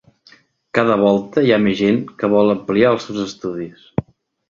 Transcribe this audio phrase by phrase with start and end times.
[0.77, 3.89] Cada volta hi ha més gent que vol ampliar els seus estudis.